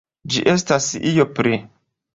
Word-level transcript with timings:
Ĝi 0.35 0.43
estas 0.53 0.89
io 1.13 1.31
pli. 1.41 1.65